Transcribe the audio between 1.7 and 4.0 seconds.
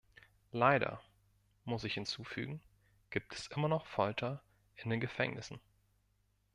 ich hinzufügen, gibt es immer noch